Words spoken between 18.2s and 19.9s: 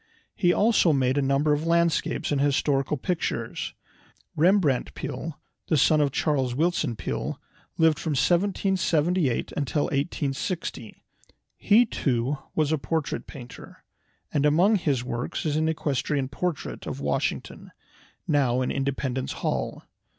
now in Independence Hall.